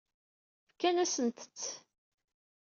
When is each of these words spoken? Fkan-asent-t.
Fkan-asent-t. 0.69 1.59